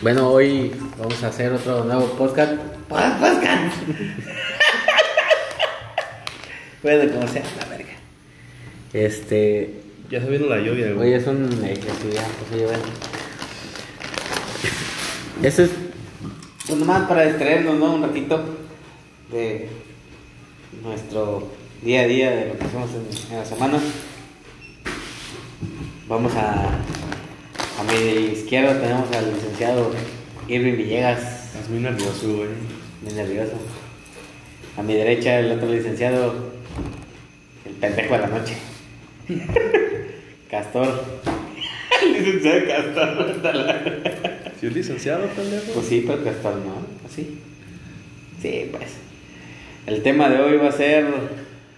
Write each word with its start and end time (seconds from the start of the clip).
Bueno, 0.00 0.30
hoy 0.30 0.70
vamos 0.98 1.22
a 1.24 1.28
hacer 1.28 1.52
otro 1.52 1.84
nuevo 1.84 2.06
podcast. 2.12 2.52
Podcast. 2.88 3.76
bueno, 6.82 7.12
como 7.12 7.26
sea, 7.28 7.42
la 7.58 7.66
verga. 7.68 7.92
Este. 8.92 9.80
Ya 10.10 10.20
se 10.20 10.30
vino 10.30 10.46
la 10.46 10.58
lluvia, 10.58 10.86
Hoy 10.86 10.92
güey. 10.94 11.12
es 11.14 11.26
un. 11.26 11.44
eh, 11.64 11.74
sí, 11.76 12.10
ya, 12.14 12.26
pues, 12.48 12.62
bueno. 12.62 12.84
Eso 15.42 15.64
es. 15.64 15.70
Pues 16.66 16.78
nomás 16.78 17.08
para 17.08 17.24
distraernos, 17.26 17.76
¿no? 17.78 17.94
Un 17.94 18.02
ratito 18.02 18.40
de 19.32 19.68
nuestro 20.82 21.48
día 21.82 22.02
a 22.02 22.06
día, 22.06 22.30
de 22.30 22.46
lo 22.48 22.58
que 22.58 22.64
hacemos 22.64 22.90
en, 22.90 23.32
en 23.32 23.38
la 23.38 23.44
semana. 23.44 23.78
Vamos 26.08 26.32
a. 26.36 26.70
A 27.78 27.82
mi 27.84 28.32
izquierda 28.32 28.80
tenemos 28.80 29.10
al 29.14 29.32
licenciado 29.32 29.92
Irving 30.48 30.76
Villegas, 30.76 31.46
Estás 31.46 31.70
muy 31.70 31.80
nervioso, 31.80 32.36
güey. 32.36 32.48
muy 33.02 33.12
nervioso. 33.12 33.52
A 34.76 34.82
mi 34.82 34.94
derecha 34.94 35.38
el 35.38 35.52
otro 35.52 35.68
licenciado, 35.68 36.34
el 37.64 37.72
pendejo 37.74 38.14
de 38.14 38.20
la 38.20 38.26
noche. 38.26 38.54
Castor. 40.50 41.04
licenciado 42.12 42.66
Castor. 42.66 43.34
¿Sí 44.60 44.66
es 44.66 44.72
licenciado, 44.74 45.28
pendejo? 45.28 45.72
Pues 45.74 45.86
sí, 45.86 46.04
pero 46.04 46.24
Castor 46.24 46.56
no, 46.56 46.84
así. 47.06 47.38
Sí, 48.42 48.68
pues. 48.72 48.90
El 49.86 50.02
tema 50.02 50.28
de 50.28 50.40
hoy 50.40 50.56
va 50.56 50.68
a 50.68 50.72
ser. 50.72 51.06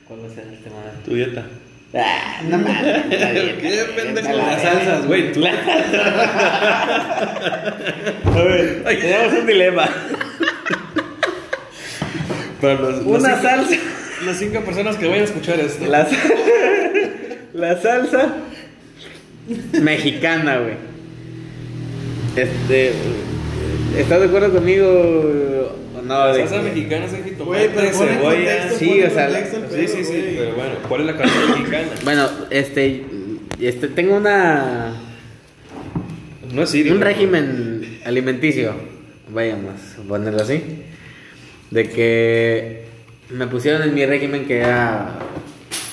¿Cuál 0.09 0.23
va 0.24 0.26
a 0.26 0.34
ser 0.34 0.46
el 0.46 0.59
tema 0.62 0.76
de 0.82 0.88
hoy? 0.88 1.04
Tu 1.04 1.14
dieta. 1.14 1.46
Ah, 1.93 2.41
no 2.49 2.59
mames. 2.59 3.03
¿Qué 3.09 3.85
pendejo? 3.97 4.33
Las 4.33 4.62
salsas, 4.62 5.07
güey. 5.07 5.33
Tú. 5.33 5.45
A 5.45 5.51
ver, 8.43 8.85
tenemos 8.85 9.32
un 9.41 9.47
dilema. 9.47 9.88
Para 12.60 12.74
los, 12.74 13.05
Una 13.05 13.30
los 13.30 13.43
salsa. 13.43 13.77
Las 14.24 14.37
cinco 14.37 14.60
personas 14.60 14.97
que 14.97 15.07
vayan 15.07 15.23
a 15.23 15.24
escuchar 15.24 15.59
esto. 15.59 15.85
La, 15.87 16.07
la 17.55 17.80
salsa 17.80 18.35
mexicana, 19.73 20.59
güey. 20.59 20.75
Este. 22.37 22.93
¿Estás 23.99 24.21
de 24.21 24.27
acuerdo 24.27 24.52
conmigo 24.52 25.77
no? 26.11 26.19
La 26.27 26.33
De 26.33 26.39
salsa 26.41 26.57
que- 26.57 26.63
mexicana 26.71 27.05
es 27.07 27.13
el 27.13 27.21
Güey, 27.21 27.30
jitomate, 27.30 27.71
pero 27.75 27.91
pon 27.93 28.09
en 28.09 28.15
cebolla. 28.15 28.30
contexto, 28.59 28.79
sí, 28.79 28.91
en 29.01 29.07
o 29.07 29.11
sea, 29.11 29.27
contexto 29.27 29.57
el 29.57 29.71
Sí, 29.89 29.89
sí, 29.97 30.05
sí, 30.05 30.13
güey. 30.13 30.37
pero 30.37 30.55
bueno, 30.55 30.75
¿cuál 30.89 31.01
es 31.03 31.07
la 31.07 31.16
carne 31.16 31.33
mexicana? 31.57 31.89
Bueno, 32.05 32.29
este. 32.51 33.05
Este, 33.61 33.89
tengo 33.89 34.16
una. 34.16 34.93
No 36.53 36.63
es 36.63 36.71
sirio. 36.71 36.95
Un 36.95 37.01
régimen 37.01 38.01
alimenticio, 38.05 38.75
vayamos 39.33 39.75
a 39.99 40.09
ponerlo 40.09 40.43
así. 40.43 40.63
De 41.71 41.88
que 41.88 42.85
me 43.31 43.47
pusieron 43.47 43.83
en 43.83 43.95
mi 43.95 44.05
régimen 44.07 44.45
que 44.47 44.59
era 44.59 45.19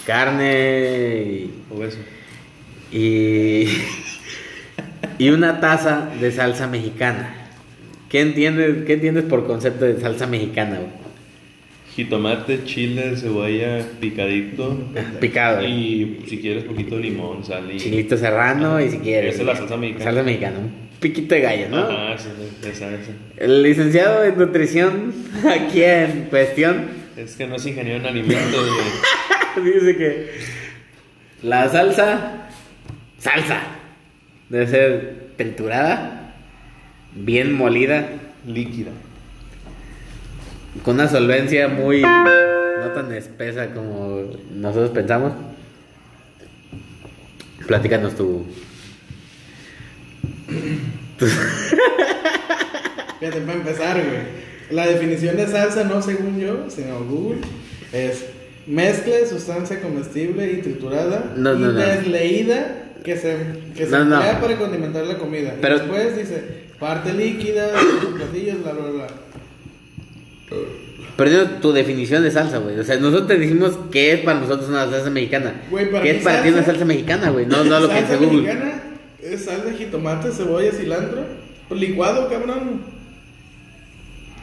carne 0.06 1.22
y 1.28 1.52
Obeso. 1.70 1.98
y, 2.92 3.68
y 5.20 5.30
una 5.30 5.60
taza 5.60 6.10
de 6.20 6.32
salsa 6.32 6.68
mexicana. 6.68 7.47
¿Qué 8.10 8.22
entiendes, 8.22 8.86
¿Qué 8.86 8.94
entiendes 8.94 9.26
por 9.26 9.46
concepto 9.46 9.86
de 9.86 10.00
salsa 10.00 10.28
mexicana? 10.28 10.78
güey? 10.78 11.08
Jitomate, 11.96 12.64
chile, 12.64 13.16
cebolla, 13.16 13.80
picadito. 14.00 14.78
Picado. 15.20 15.58
güey. 15.62 15.74
Y 15.74 16.24
si 16.28 16.38
quieres, 16.38 16.64
poquito 16.64 16.96
de 16.96 17.02
limón, 17.04 17.44
sal 17.44 17.70
y. 17.74 17.78
Chilito 17.78 18.16
serrano 18.16 18.80
y 18.80 18.90
si 18.92 19.00
quieres. 19.00 19.34
Esa 19.34 19.42
es 19.42 19.48
la 19.48 19.56
salsa 19.56 19.78
mexicana. 19.78 20.06
Salsa 20.06 20.24
mexicana, 20.24 20.60
un 20.60 20.72
piquito 21.00 21.34
de 21.34 21.42
gallo, 21.42 21.70
¿no? 21.70 21.78
Ajá, 21.80 22.14
esa, 22.14 22.30
esa, 22.70 22.94
esa. 22.94 23.12
El 23.38 23.64
licenciado 23.64 24.24
en 24.24 24.38
nutrición 24.38 25.12
aquí 25.50 25.82
en 25.84 26.28
cuestión 26.30 26.86
Es 27.18 27.36
que 27.36 27.48
no 27.48 27.56
es 27.56 27.66
ingeniero 27.66 28.00
en 28.00 28.06
alimentos, 28.06 28.70
güey. 29.56 29.74
dice 29.74 29.98
que 29.98 30.30
la 31.42 31.68
salsa, 31.70 32.48
salsa, 33.18 33.60
debe 34.50 34.68
ser 34.68 35.28
triturada, 35.36 36.27
bien 37.26 37.54
molida, 37.54 38.08
Líquida. 38.46 38.92
con 40.84 40.96
una 40.96 41.08
solvencia 41.10 41.68
muy 41.68 42.02
no 42.02 42.88
tan 42.94 43.12
espesa 43.14 43.74
como 43.74 44.24
nosotros 44.54 44.92
pensamos. 44.92 45.34
Platícanos 47.68 48.16
tu. 48.16 48.46
Fíjate, 53.20 53.42
para 53.42 53.54
empezar, 53.54 53.96
güey. 53.98 54.48
La 54.70 54.86
definición 54.86 55.38
de 55.38 55.48
salsa, 55.48 55.84
no 55.86 56.02
según 56.02 56.40
yo, 56.40 56.66
sino 56.70 57.00
Google, 57.04 57.40
es 57.94 58.26
mezcla 58.68 59.16
de 59.16 59.26
sustancia 59.28 59.82
comestible 59.82 60.52
y 60.52 60.58
triturada 60.62 61.34
No, 61.38 61.56
y 61.56 61.60
no, 61.60 61.72
no. 61.72 61.80
desleída 61.80 62.84
que 63.04 63.16
se, 63.16 63.38
que 63.76 63.86
se 63.86 63.92
No, 63.92 64.10
para 64.10 64.58
condimentar 64.58 65.06
la 65.06 65.18
comida. 65.18 65.54
Y 65.58 65.62
Pero- 65.62 65.80
después 65.80 66.18
dice 66.18 66.67
parte 66.80 67.14
líquida, 67.14 67.70
platillos, 68.16 68.62
bla, 68.64 68.74
bla, 68.74 68.90
bla. 68.92 69.08
Perdiendo 71.18 71.50
tu 71.62 71.72
definición 71.74 72.24
de 72.24 72.32
salsa, 72.32 72.60
güey. 72.60 72.78
O 72.80 72.84
sea, 72.84 72.98
nosotros 72.98 73.28
te 73.28 73.38
dijimos 73.40 73.78
qué 73.92 74.14
es 74.14 74.20
para 74.22 74.40
nosotros 74.40 74.70
una 74.70 74.90
salsa 74.90 75.10
mexicana. 75.10 75.62
Güey, 75.72 75.90
para 75.92 76.04
¿Qué 76.04 76.12
es 76.18 76.24
para 76.24 76.44
ti 76.44 76.50
salsa- 76.50 76.54
una 76.58 76.66
salsa 76.66 76.86
mexicana, 76.86 77.30
güey? 77.32 77.46
No, 77.48 77.64
no 77.64 77.80
lo 77.80 77.88
que 77.88 77.94
salsa 77.96 78.14
dice 78.18 78.26
Google. 78.26 78.42
mexicana 78.44 78.84
es 79.24 79.46
sal 79.46 79.66
de 79.66 79.74
jitomate, 79.74 80.32
cebolla, 80.32 80.72
cilantro, 80.72 81.24
licuado, 81.72 82.30
cabrón. 82.30 82.82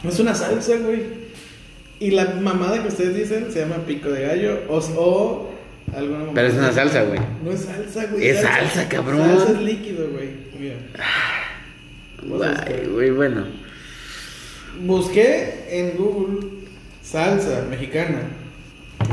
Es 0.07 0.19
una 0.19 0.35
salsa, 0.35 0.77
güey. 0.79 1.03
Y 2.01 2.11
la 2.11 2.25
mamada 2.41 2.83
que 2.83 2.89
ustedes 2.89 3.15
dicen 3.15 3.47
se 3.53 3.61
llama 3.61 3.77
pico 3.87 4.11
de 4.11 4.23
gallo 4.27 4.59
o, 4.69 4.79
o 4.79 5.51
alguna 5.97 6.19
mamada. 6.19 6.35
Pero 6.35 6.49
es 6.49 6.55
una 6.55 6.73
salsa, 6.73 7.03
güey. 7.05 7.21
No 7.45 7.53
es 7.53 7.61
salsa, 7.61 8.07
güey. 8.07 8.27
Es 8.29 8.41
salsa, 8.43 8.89
cabrón. 8.89 9.19
Salsa 9.39 9.53
es 9.53 9.61
líquido, 9.63 10.09
güey. 10.11 10.29
Mira. 10.59 10.75
Guay, 12.23 12.87
güey, 12.93 13.11
bueno. 13.11 13.45
Busqué 14.81 15.67
en 15.71 15.97
Google 15.97 16.49
salsa 17.03 17.67
mexicana. 17.69 18.23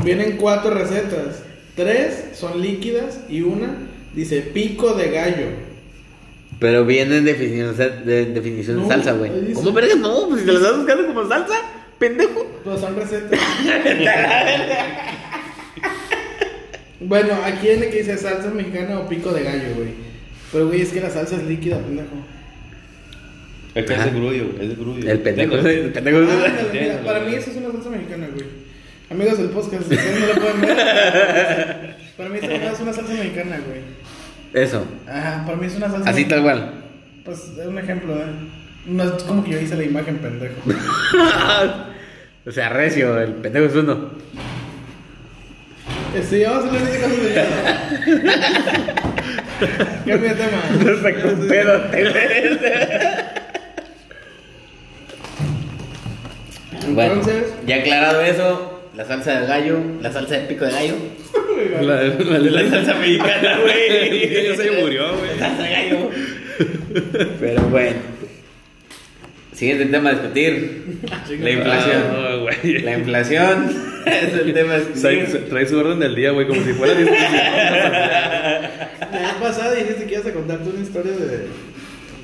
Vienen 0.04 0.36
cuatro 0.36 0.72
recetas. 0.72 1.42
Tres 1.76 2.30
son 2.34 2.60
líquidas 2.60 3.20
y 3.28 3.42
una 3.42 3.76
dice 4.14 4.42
pico 4.42 4.94
de 4.94 5.10
gallo. 5.10 5.46
Pero 6.58 6.84
viene 6.84 7.18
en 7.18 7.24
definición 7.24 7.76
de, 7.76 8.26
definición 8.26 8.82
de 8.82 8.88
salsa, 8.88 9.12
güey. 9.12 9.52
¿Cómo 9.52 9.72
verga? 9.72 9.94
No, 9.96 10.28
pues 10.28 10.40
si 10.40 10.46
te 10.46 10.52
la 10.52 10.58
estás 10.58 10.76
buscando 10.76 11.06
como 11.06 11.28
salsa, 11.28 11.54
pendejo. 11.98 12.46
Pues 12.62 12.80
son 12.80 12.94
recetas. 12.94 13.40
bueno, 17.00 17.34
aquí 17.44 17.66
viene 17.66 17.88
que 17.88 17.98
dice 17.98 18.16
salsa 18.16 18.50
mexicana 18.50 19.00
o 19.00 19.08
pico 19.08 19.32
de 19.32 19.42
gallo, 19.42 19.74
güey. 19.74 19.88
Pero, 20.52 20.68
güey, 20.68 20.82
es 20.82 20.90
que 20.90 21.00
la 21.00 21.10
salsa 21.10 21.36
es 21.36 21.44
líquida, 21.44 21.78
pendejo. 21.78 22.14
Es 23.74 23.86
que 23.86 23.92
es 23.94 23.98
Ajá. 23.98 24.10
de 24.10 24.18
grullo, 24.18 24.48
güey, 24.52 24.62
es 24.62 24.68
de 24.68 24.74
grullo. 24.74 25.10
El 25.10 25.20
pendejo. 25.20 25.54
El 25.56 25.92
pendejo. 25.92 26.18
Ah, 26.18 26.48
mira, 26.72 27.00
para 27.02 27.20
mí 27.20 27.34
eso 27.34 27.50
es 27.50 27.56
una 27.56 27.72
salsa 27.72 27.90
mexicana, 27.90 28.28
güey. 28.34 28.46
Amigos 29.10 29.38
del 29.38 29.48
podcast, 29.48 29.82
ustedes 29.82 30.20
no 30.20 30.26
lo 30.26 30.34
pueden 30.34 30.60
ver. 30.60 30.76
Para 32.16 32.28
mí 32.28 32.38
es 32.40 32.80
una 32.80 32.92
salsa 32.92 33.12
mexicana, 33.12 33.60
güey. 33.66 33.80
Eso. 34.52 34.86
Ajá, 35.08 35.44
para 35.46 35.56
mí 35.56 35.66
es 35.66 35.76
una 35.76 35.90
salsa 35.90 36.10
Así 36.10 36.26
tal 36.26 36.42
cual. 36.42 36.72
Pues 37.24 37.38
es 37.58 37.66
un 37.66 37.78
ejemplo, 37.78 38.14
¿eh? 38.14 38.26
No 38.86 39.04
es 39.04 39.22
como 39.22 39.42
que 39.44 39.52
yo 39.52 39.60
hice 39.60 39.76
la 39.76 39.84
imagen, 39.84 40.18
pendejo. 40.18 40.54
o 42.46 42.50
sea, 42.50 42.68
recio, 42.68 43.18
el 43.20 43.32
pendejo 43.34 43.66
es 43.66 43.74
uno. 43.74 44.10
Sí, 46.28 46.42
vamos 46.44 46.64
a 46.64 46.68
hablar 46.68 46.84
de 46.92 47.00
cosas 47.00 47.22
de. 47.22 47.34
Cambia 50.10 50.34
de 50.34 50.42
tema. 50.42 50.60
No 50.78 51.48
pedo, 51.48 51.80
te 51.90 53.21
ves. 56.96 57.08
Bueno, 57.08 57.12
Entonces- 57.14 57.52
ya 57.66 57.76
aclarado 57.76 58.20
eso, 58.22 58.80
la 58.96 59.04
salsa 59.06 59.40
de 59.40 59.46
gallo, 59.46 59.78
la 60.00 60.12
salsa 60.12 60.34
de 60.38 60.46
pico 60.46 60.64
de 60.64 60.72
gallo. 60.72 60.94
La, 61.80 62.02
la, 62.02 62.38
La 62.38 62.70
salsa 62.70 62.94
mexicana, 62.94 63.58
güey. 63.62 64.48
Ya 64.48 64.56
se 64.56 64.70
murió, 64.80 65.16
güey. 65.16 65.30
La 65.38 65.46
salsa 65.48 65.62
de 65.62 65.70
gallo. 65.70 66.10
Pero 67.40 67.62
bueno. 67.68 67.96
Siguiente 69.52 69.86
tema 69.86 70.10
a 70.10 70.12
discutir. 70.14 70.98
La 71.40 71.50
inflación. 71.50 72.02
Ah, 72.10 72.36
güey. 72.40 72.78
La 72.80 72.98
inflación 72.98 73.70
es 74.06 74.34
el 74.34 74.52
tema 74.54 74.74
a 74.74 74.80
Trae, 74.80 75.20
discutir. 75.20 75.48
trae 75.50 75.66
su 75.68 75.78
orden 75.78 76.00
del 76.00 76.14
día, 76.16 76.30
güey, 76.32 76.48
como 76.48 76.62
si 76.64 76.72
fuera 76.72 76.94
discusión. 76.94 77.32
La 77.32 79.18
vez 79.20 79.34
pasada 79.40 79.74
dijiste 79.74 80.04
que 80.06 80.14
ibas 80.14 80.26
a 80.26 80.32
contarte 80.32 80.68
una 80.68 80.80
historia 80.80 81.12
de 81.12 81.46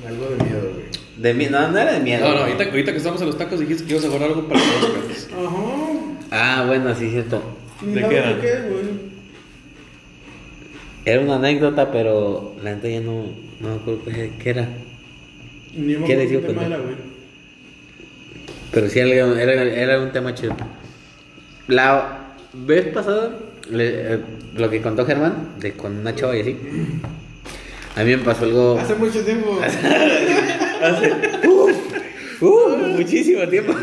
algo 0.07 0.29
de 0.31 0.43
miedo, 0.43 0.71
güey. 0.73 0.88
De 1.17 1.33
miedo, 1.33 1.51
no, 1.59 1.67
no 1.71 1.77
era 1.77 1.93
de 1.93 1.99
miedo. 1.99 2.27
No, 2.27 2.33
no, 2.35 2.41
ahorita, 2.41 2.63
ahorita 2.65 2.91
que 2.91 2.97
estamos 2.97 3.19
en 3.21 3.27
los 3.27 3.37
tacos 3.37 3.59
dijiste 3.59 3.83
que 3.85 3.91
ibas 3.93 4.05
a 4.05 4.09
guardar 4.09 4.29
algo 4.29 4.47
para 4.47 4.59
los 4.59 4.85
perros. 4.89 5.27
Ajá. 5.33 5.55
Ah, 6.31 6.63
bueno, 6.67 6.95
sí, 6.95 7.09
cierto. 7.09 7.41
Ni 7.81 7.93
¿De 7.93 8.07
qué 8.07 8.17
era? 8.17 8.31
por 8.31 8.41
qué, 8.41 8.51
güey. 8.69 9.09
Era 11.05 11.21
una 11.21 11.35
anécdota, 11.35 11.91
pero 11.91 12.55
la 12.63 12.75
neta 12.75 12.87
ya 12.87 12.99
no, 13.01 13.25
no 13.59 13.69
me 13.69 13.75
acuerdo 13.75 14.01
qué, 14.05 14.31
qué 14.41 14.49
era. 14.51 14.67
Ni 15.73 15.95
¿Qué 15.95 16.15
les 16.15 16.29
digo, 16.29 16.41
tema 16.41 16.65
era, 16.65 16.77
güey. 16.77 16.95
Pero 18.71 18.89
sí, 18.89 18.99
era, 18.99 19.11
era, 19.41 19.63
era 19.63 19.99
un 20.01 20.11
tema 20.11 20.33
chido. 20.35 20.55
La 21.67 22.35
vez 22.53 22.87
pasada, 22.87 23.31
le- 23.71 24.13
eh, 24.15 24.19
lo 24.55 24.69
que 24.69 24.81
contó 24.81 25.05
Germán, 25.05 25.53
de 25.59 25.73
con 25.73 25.97
una 25.97 26.13
chava 26.15 26.35
y 26.37 26.41
así, 26.41 26.57
a 27.95 28.03
mí 28.03 28.11
me 28.15 28.17
pasó 28.23 28.45
algo. 28.45 28.77
Hace 28.79 28.95
mucho 28.95 29.23
tiempo. 29.23 29.59
Uh, 32.41 32.77
muchísimo 32.95 33.47
tiempo. 33.47 33.73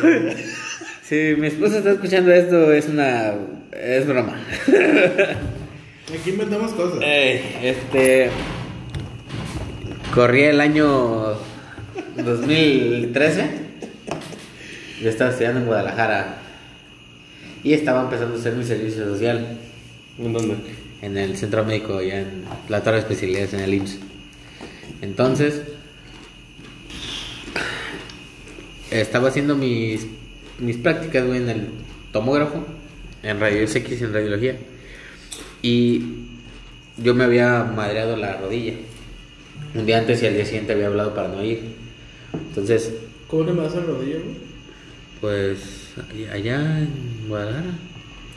Si 1.03 1.35
mi 1.39 1.49
esposa 1.49 1.79
está 1.79 1.93
escuchando 1.93 2.33
esto, 2.33 2.73
es 2.73 2.89
una. 2.89 3.35
Es 3.71 4.07
broma. 4.07 4.41
Aquí 6.13 6.31
inventamos 6.31 6.73
cosas. 6.73 7.01
Ey, 7.03 7.59
este. 7.63 8.31
Corría 10.15 10.51
el 10.51 10.61
año 10.61 11.37
2013. 12.17 13.51
Yo 15.03 15.11
estaba 15.11 15.31
estudiando 15.31 15.61
en 15.61 15.67
Guadalajara. 15.67 16.39
Y 17.63 17.75
estaba 17.75 18.03
empezando 18.03 18.37
a 18.37 18.39
hacer 18.39 18.55
mi 18.55 18.65
servicio 18.65 19.05
social 19.05 19.59
¿En 20.19 20.33
dónde? 20.33 20.55
en 21.03 21.19
el 21.19 21.37
centro 21.37 21.65
médico, 21.65 22.01
ya 22.01 22.21
en 22.21 22.45
la 22.69 22.81
torre 22.83 22.97
de 22.97 23.03
especialidades 23.03 23.53
en 23.55 23.61
el 23.61 23.75
IMSS. 23.75 23.99
Entonces, 25.03 25.63
estaba 28.91 29.29
haciendo 29.29 29.57
mis, 29.57 30.07
mis 30.59 30.77
prácticas, 30.77 31.27
güey, 31.27 31.43
en 31.43 31.49
el 31.49 31.69
tomógrafo, 32.13 32.65
en 33.23 33.41
rayos 33.41 33.75
X 33.75 34.03
en 34.03 34.13
radiología. 34.13 34.57
Y 35.63 36.03
yo 36.97 37.15
me 37.15 37.25
había 37.25 37.65
madreado 37.65 38.17
la 38.17 38.37
rodilla. 38.37 38.75
Un 39.75 39.87
día 39.87 39.99
antes 39.99 40.23
y 40.23 40.27
al 40.27 40.35
día 40.35 40.45
siguiente 40.45 40.73
había 40.73 40.87
hablado 40.87 41.15
para 41.15 41.29
no 41.29 41.43
ir. 41.45 41.61
Entonces, 42.33 42.93
¿Cómo 43.29 43.45
le 43.45 43.53
vas 43.53 43.75
a 43.75 43.81
la 43.81 43.87
rodilla, 43.87 44.19
güey? 44.19 44.47
pues 45.21 45.59
allá 46.33 46.79
en 46.79 46.89
Guadalajara. 47.29 47.73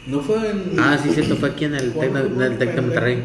No 0.07 0.21
fue 0.21 0.49
en. 0.49 0.79
Ah, 0.79 0.97
sí, 1.01 1.09
cierto, 1.09 1.35
fue 1.35 1.49
aquí 1.49 1.65
en 1.65 1.75
el 1.75 1.93
Tec 1.93 2.75
de 2.75 2.81
Monterrey. 2.81 3.21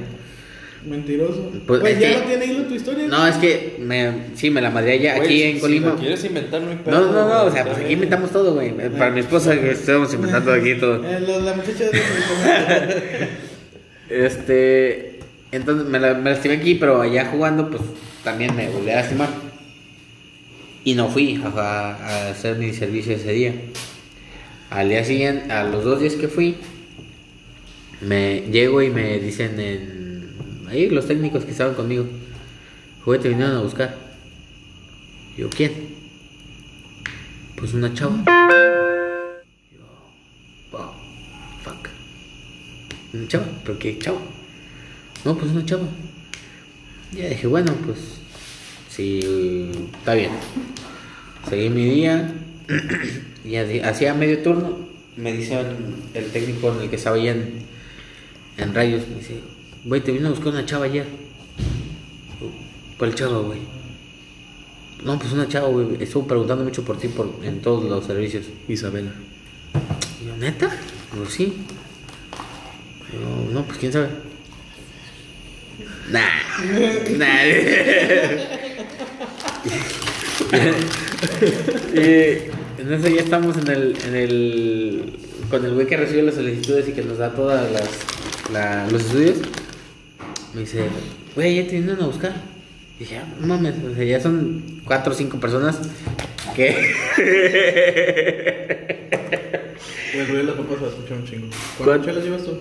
Mentiroso. 0.86 1.50
Pues, 1.66 1.80
Pues, 1.80 1.94
es 1.94 2.00
ya 2.00 2.08
que- 2.10 2.18
no 2.18 2.24
tiene 2.24 2.44
hilo 2.46 2.64
tu 2.64 2.74
historia. 2.74 3.06
No, 3.08 3.26
es 3.26 3.36
que 3.36 3.76
me, 3.80 4.12
sí, 4.34 4.50
me 4.50 4.60
la 4.60 4.70
madré 4.70 4.92
allá, 4.92 5.16
aquí 5.16 5.42
en 5.42 5.58
Colima. 5.58 5.96
quieres 5.96 6.22
inventar, 6.24 6.60
no 6.60 6.70
hay 6.70 6.78
No, 6.86 7.10
no, 7.10 7.44
o 7.44 7.50
sea, 7.50 7.64
pues 7.64 7.78
aquí 7.78 7.92
inventamos 7.94 8.30
todo, 8.30 8.54
güey. 8.54 8.72
Para 8.90 9.10
mi 9.10 9.20
esposa 9.20 9.58
que 9.58 9.70
estamos 9.70 10.12
inventando 10.12 10.52
aquí 10.52 10.74
todo. 10.74 11.02
Eh, 11.04 11.20
lo- 11.20 11.40
la 11.40 11.54
muchacha 11.54 11.84
de 11.84 11.90
Este, 14.10 15.18
entonces 15.52 15.88
me, 15.88 15.98
la, 15.98 16.14
me 16.14 16.30
lastimé 16.30 16.54
aquí, 16.56 16.74
pero 16.74 17.00
allá 17.00 17.26
jugando, 17.26 17.70
pues 17.70 17.82
también 18.22 18.54
me 18.54 18.68
volví 18.68 18.90
a 18.90 18.96
lastimar. 18.96 19.28
Y 20.84 20.94
no 20.94 21.08
fui 21.08 21.40
a, 21.42 21.48
a 21.94 22.28
hacer 22.30 22.56
mi 22.58 22.72
servicio 22.74 23.14
ese 23.14 23.32
día. 23.32 23.54
Al 24.70 24.88
día 24.90 25.04
siguiente, 25.04 25.50
a 25.52 25.64
los 25.64 25.82
dos 25.84 26.00
días 26.00 26.14
que 26.14 26.28
fui, 26.28 26.56
me 28.02 28.42
llego 28.52 28.82
y 28.82 28.90
me 28.90 29.18
dicen 29.18 29.58
en, 29.58 29.93
ahí 30.74 30.90
los 30.90 31.06
técnicos 31.06 31.44
que 31.44 31.52
estaban 31.52 31.74
conmigo, 31.74 32.04
"Joder, 33.04 33.20
te 33.20 33.28
vinieron 33.28 33.56
a 33.56 33.60
buscar. 33.60 33.96
Yo, 35.36 35.48
¿quién? 35.50 35.72
Pues 37.56 37.74
una 37.74 37.92
chava. 37.94 38.16
Yo, 39.72 39.84
wow, 40.70 40.90
fuck. 41.62 41.88
Una 43.12 43.28
chava, 43.28 43.46
¿pero 43.64 43.78
qué 43.78 43.98
chava? 43.98 44.18
No, 45.24 45.36
pues 45.36 45.52
una 45.52 45.64
chava. 45.64 45.86
Ya 47.16 47.28
dije, 47.28 47.46
bueno, 47.46 47.72
pues 47.84 47.98
sí, 48.90 49.70
está 49.98 50.14
bien. 50.14 50.30
Seguí 51.48 51.70
mi 51.70 51.84
día 51.84 52.32
y 53.44 53.56
hacía 53.56 54.14
medio 54.14 54.42
turno. 54.42 54.88
Me 55.16 55.32
dice 55.32 55.60
el, 56.14 56.30
técnico 56.30 56.72
en 56.72 56.82
el 56.82 56.90
que 56.90 56.96
estaba 56.96 57.16
allá 57.16 57.32
en, 57.32 57.60
en 58.56 58.74
rayos, 58.74 59.06
me 59.08 59.16
dice, 59.16 59.40
güey, 59.84 60.00
te 60.00 60.12
vino 60.12 60.28
a 60.28 60.30
buscar 60.30 60.48
una 60.48 60.64
chava 60.66 60.86
ayer. 60.86 61.06
¿Cuál 62.98 63.14
chava, 63.14 63.38
güey? 63.38 63.58
No, 65.04 65.18
pues 65.18 65.32
una 65.32 65.46
chava, 65.48 65.68
güey. 65.68 65.96
Estuvo 66.00 66.26
preguntando 66.26 66.64
mucho 66.64 66.82
por 66.84 66.96
ti 66.98 67.08
por, 67.08 67.30
en 67.42 67.60
todos 67.60 67.84
los 67.84 68.04
servicios. 68.06 68.46
Isabela. 68.68 69.10
Y 70.22 70.40
¿neta? 70.40 70.70
Digo, 71.12 71.26
sí. 71.26 71.52
Digo, 73.12 73.48
no, 73.52 73.62
pues 73.64 73.78
quién 73.78 73.92
sabe. 73.92 74.08
Nah. 76.10 76.20
nah. 77.18 77.44
y 81.94 81.98
en 82.80 82.92
eso 82.92 83.08
ya 83.08 83.22
estamos 83.22 83.56
en 83.56 83.68
el, 83.68 83.96
en 84.06 84.14
el. 84.14 85.12
Con 85.50 85.64
el 85.64 85.74
güey 85.74 85.86
que 85.86 85.96
recibe 85.96 86.22
las 86.22 86.34
solicitudes 86.36 86.88
y 86.88 86.92
que 86.92 87.02
nos 87.02 87.18
da 87.18 87.34
todas 87.34 87.70
las. 87.72 87.88
la- 88.52 88.86
los 88.90 89.02
estudios. 89.02 89.38
Me 90.54 90.60
dice, 90.60 90.84
güey, 91.34 91.56
ya 91.56 91.66
te 91.66 91.76
vinieron 91.76 92.02
a 92.02 92.06
buscar. 92.06 92.32
dije, 92.98 93.18
ah, 93.18 93.26
no 93.40 93.46
mames, 93.46 93.74
o 93.84 93.94
sea, 93.94 94.04
ya 94.04 94.20
son 94.20 94.80
cuatro 94.84 95.12
o 95.12 95.16
cinco 95.16 95.38
personas 95.40 95.80
que. 96.54 96.92
Ruido 100.14 100.36
de 100.36 100.44
las 100.44 100.54
papas 100.54 100.78
se 100.78 100.86
escucha 100.86 101.14
un 101.14 101.24
chingo. 101.24 101.46
¿Cuántas 101.76 102.06
chelas 102.06 102.24
llevas 102.24 102.44
tú? 102.44 102.52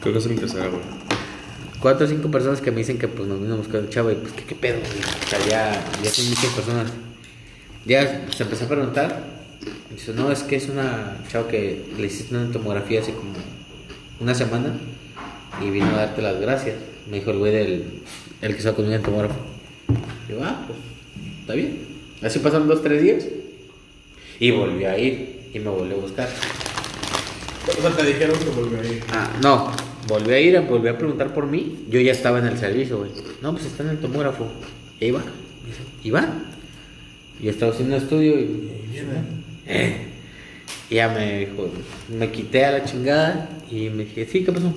Creo 0.00 0.12
que 0.12 0.18
es 0.18 0.26
mi 0.26 0.36
tercera, 0.36 0.66
güey. 0.68 0.82
cuatro 1.80 2.04
o 2.04 2.08
cinco 2.08 2.30
personas 2.30 2.60
que 2.60 2.70
me 2.70 2.78
dicen 2.78 2.98
que 2.98 3.08
pues 3.08 3.26
nos 3.26 3.40
vino 3.40 3.54
a 3.54 3.56
buscar 3.56 3.80
el 3.80 3.88
chavo 3.88 4.10
y 4.10 4.16
pues 4.16 4.32
que 4.34 4.44
qué 4.44 4.54
pedo, 4.54 4.78
güey? 4.80 5.00
O 5.24 5.28
sea, 5.28 5.38
ya, 5.48 5.84
ya 6.02 6.10
son 6.10 6.28
muchas 6.28 6.52
personas. 6.52 6.92
Ya 7.86 8.26
se 8.30 8.42
empezó 8.42 8.66
a 8.66 8.68
preguntar. 8.68 9.24
y 9.90 9.94
Dice, 9.94 10.12
no, 10.12 10.30
es 10.30 10.42
que 10.42 10.56
es 10.56 10.68
una 10.68 11.16
chava 11.30 11.48
que 11.48 11.82
le 11.96 12.06
hiciste 12.06 12.36
una 12.36 12.52
tomografía 12.52 13.00
hace 13.00 13.14
como 13.14 13.32
una 14.20 14.34
semana 14.34 14.74
y 15.62 15.70
vino 15.70 15.86
a 15.86 15.92
darte 15.92 16.22
las 16.22 16.40
gracias. 16.40 16.76
Me 17.10 17.18
dijo 17.18 17.30
el 17.30 17.38
güey 17.38 17.52
del 17.52 17.84
el 18.40 18.52
que 18.52 18.58
estaba 18.58 18.76
conmigo 18.76 18.94
en 18.94 19.00
el 19.00 19.04
tomógrafo. 19.04 19.36
Yo, 20.28 20.42
ah, 20.42 20.64
pues, 20.66 20.78
está 21.40 21.54
bien. 21.54 21.78
Así 22.22 22.38
pasaron 22.38 22.68
dos, 22.68 22.82
tres 22.82 23.02
días 23.02 23.26
y 24.40 24.50
volví 24.50 24.84
a 24.84 24.98
ir 24.98 25.50
y 25.52 25.58
me 25.58 25.70
volvió 25.70 25.96
a 25.96 26.00
buscar. 26.00 26.28
O 27.66 27.80
sea, 27.80 27.90
te 27.90 28.04
dijeron 28.04 28.38
que 28.38 28.50
volvió 28.50 28.80
a 28.80 28.84
ir. 28.84 29.02
Ah, 29.12 29.30
no, 29.42 29.70
volví 30.08 30.32
a 30.32 30.40
ir, 30.40 30.60
volví 30.62 30.88
a 30.88 30.98
preguntar 30.98 31.32
por 31.32 31.46
mí. 31.46 31.86
Yo 31.88 32.00
ya 32.00 32.12
estaba 32.12 32.38
en 32.38 32.46
el 32.46 32.58
servicio, 32.58 32.98
güey. 32.98 33.10
No, 33.42 33.52
pues 33.52 33.66
está 33.66 33.82
en 33.82 33.90
el 33.90 33.98
tomógrafo. 33.98 34.46
Y 35.00 35.06
ahí 35.06 35.10
va. 35.10 35.22
¿Y 36.02 36.10
va? 36.10 36.28
Y 37.40 37.48
estaba 37.48 37.72
haciendo 37.72 37.96
estudio 37.96 38.38
y. 38.38 38.70
Eh. 39.66 39.96
Y 40.90 40.96
ya 40.96 41.08
me 41.08 41.38
dijo, 41.38 41.70
me 42.08 42.30
quité 42.30 42.66
a 42.66 42.72
la 42.72 42.84
chingada 42.84 43.48
y 43.70 43.88
me 43.88 44.04
dije, 44.04 44.26
sí, 44.30 44.44
¿qué 44.44 44.52
pasó? 44.52 44.74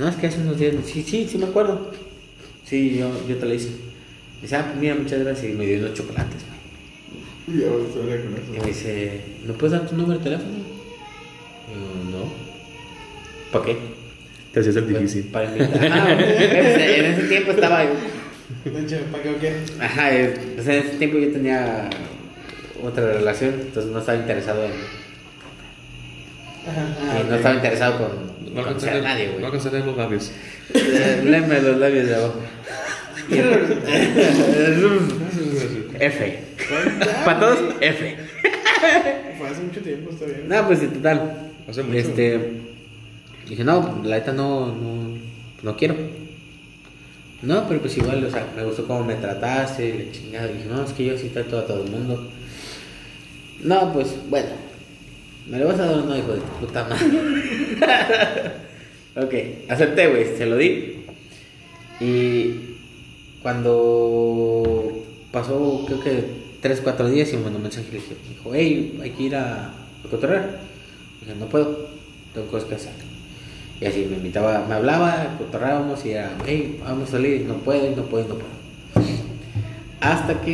No, 0.00 0.08
es 0.08 0.16
que 0.16 0.28
hace 0.28 0.40
unos 0.40 0.58
días, 0.58 0.74
sí, 0.86 1.02
sí, 1.02 1.28
sí 1.30 1.36
me 1.36 1.44
acuerdo. 1.44 1.90
Sí, 2.64 2.96
yo, 2.98 3.10
yo 3.28 3.36
te 3.36 3.44
la 3.44 3.54
hice. 3.54 3.68
Me 3.68 4.42
dice, 4.42 4.56
ah, 4.56 4.64
pues 4.64 4.78
mira, 4.80 4.94
muchas 4.94 5.20
gracias. 5.20 5.52
Y 5.52 5.54
me 5.54 5.66
dio 5.66 5.78
unos 5.80 5.92
chocolates, 5.92 6.40
güey. 7.46 7.58
Y 7.58 7.60
ya 7.60 7.68
vas 7.68 7.94
a 7.94 8.00
hablar 8.00 8.20
con 8.22 8.56
Y 8.56 8.60
me 8.60 8.66
dice, 8.66 9.20
¿me 9.46 9.52
puedes 9.52 9.72
dar 9.72 9.86
tu 9.86 9.96
número 9.96 10.18
de 10.18 10.24
teléfono? 10.24 10.52
Y 11.68 11.72
yo, 11.74 12.18
no. 12.18 12.32
¿Para 13.52 13.64
qué? 13.66 13.76
Te 14.54 14.60
hacías 14.60 14.76
el 14.76 14.84
Pues, 14.84 14.98
difícil. 15.00 15.24
Para 15.24 15.44
invitar. 15.52 15.70
Pues, 15.70 15.82
en 15.82 17.04
ese 17.04 17.22
tiempo 17.28 17.50
estaba. 17.50 17.84
¿para 17.84 19.22
qué 19.22 19.28
o 19.28 19.38
qué? 19.38 19.54
Ajá, 19.80 20.16
eh, 20.16 20.34
pues, 20.54 20.66
en 20.66 20.74
ese 20.76 20.96
tiempo 20.96 21.18
yo 21.18 21.30
tenía 21.30 21.90
otra 22.82 23.12
relación, 23.12 23.52
entonces 23.52 23.92
no 23.92 23.98
estaba 23.98 24.16
interesado 24.16 24.64
en. 24.64 24.99
Ajá. 26.68 27.20
y 27.20 27.24
no 27.28 27.36
estaba 27.36 27.54
interesado 27.54 27.98
con 27.98 28.54
No 28.54 28.62
conocer 28.64 28.90
a 28.96 29.02
nadie, 29.02 29.26
no 29.26 29.32
güey. 29.34 29.44
alcanzaré 29.46 29.80
los 29.84 29.96
labios. 29.96 30.30
Eh, 30.74 31.22
Léeme 31.24 31.60
los 31.62 31.76
labios 31.78 32.06
de 32.06 32.14
abajo. 32.14 32.40
F. 36.00 36.38
Para 37.24 37.40
todos, 37.40 37.58
F. 37.80 38.16
Fue 39.38 39.48
hace 39.48 39.62
mucho 39.62 39.80
tiempo, 39.80 40.10
está 40.10 40.26
bien. 40.26 40.48
No, 40.48 40.66
pues 40.66 40.80
en 40.82 40.92
total. 40.92 41.50
Hace 41.68 41.82
mucho. 41.82 41.98
Este. 41.98 42.60
Dije, 43.48 43.64
no, 43.64 44.00
la 44.04 44.16
neta 44.16 44.32
no, 44.32 44.66
no, 44.74 45.18
no 45.62 45.76
quiero. 45.76 45.94
No, 47.42 47.66
pero 47.68 47.80
pues 47.80 47.96
igual, 47.96 48.22
o 48.24 48.30
sea, 48.30 48.46
me 48.54 48.64
gustó 48.64 48.86
cómo 48.86 49.04
me 49.04 49.14
trataste, 49.14 49.88
y 49.88 50.04
la 50.06 50.12
chingada. 50.12 50.46
Dije, 50.48 50.66
no, 50.68 50.84
es 50.84 50.92
que 50.92 51.06
yo 51.06 51.18
sí 51.18 51.28
trato 51.28 51.58
a 51.58 51.66
todo 51.66 51.84
el 51.84 51.90
mundo. 51.90 52.28
No, 53.62 53.92
pues 53.92 54.08
bueno, 54.28 54.48
me 55.50 55.58
lo 55.58 55.66
vas 55.66 55.80
a 55.80 55.86
dar 55.86 55.98
o 55.98 56.02
no, 56.02 56.16
hijo 56.16 56.32
de 56.32 56.40
puta 56.60 56.84
madre. 56.84 57.06
ok, 59.16 59.68
acepté, 59.68 60.06
güey, 60.06 60.36
se 60.36 60.46
lo 60.46 60.56
di. 60.56 61.04
Y 62.00 62.76
cuando 63.42 65.02
pasó, 65.32 65.84
creo 65.86 66.00
que 66.00 66.24
3, 66.60 66.80
4 66.82 67.08
días, 67.08 67.32
y 67.32 67.36
me 67.36 67.42
mandó 67.42 67.56
un 67.56 67.64
mensaje 67.64 67.88
y 67.88 67.94
le 67.94 67.98
dijo, 67.98 68.50
hey, 68.54 68.98
hay 69.02 69.10
que 69.10 69.22
ir 69.24 69.34
a, 69.34 69.66
a 69.66 70.08
cotorrear. 70.08 70.60
Dije, 71.20 71.34
no 71.34 71.46
puedo, 71.46 71.88
tengo 72.32 72.46
cosas 72.46 72.68
que 72.68 72.74
hacer. 72.76 72.92
Y 73.80 73.86
así 73.86 74.06
me 74.08 74.18
invitaba, 74.18 74.64
me 74.68 74.74
hablaba, 74.74 75.36
cotorrábamos 75.36 76.04
y 76.06 76.12
era, 76.12 76.30
hey, 76.46 76.80
vamos 76.84 77.08
a 77.08 77.12
salir, 77.12 77.42
no 77.42 77.54
puedo, 77.54 77.90
no 77.96 78.04
puedo, 78.04 78.28
no 78.28 78.34
puedo. 78.36 78.60
Hasta 80.00 80.40
que 80.42 80.52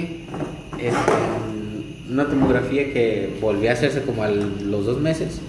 este, 0.78 1.12
una 2.10 2.26
tomografía 2.26 2.92
que 2.92 3.36
volvió 3.40 3.70
a 3.70 3.72
hacerse 3.72 4.02
como 4.02 4.22
a 4.22 4.28
los 4.28 4.86
dos 4.86 5.00
meses. 5.00 5.40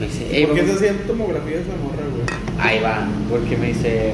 Me 0.00 0.06
dice, 0.06 0.26
"Ey, 0.36 0.46
¿Por 0.46 0.54
qué 0.54 0.60
se 0.62 0.66
vamos". 0.66 0.82
hacían 0.82 0.96
tomografías 1.06 1.60
esa 1.60 1.76
morra, 1.82 2.02
güey? 2.10 2.24
Ahí 2.58 2.80
va, 2.82 3.06
porque 3.30 3.56
me 3.56 3.68
dice, 3.68 4.12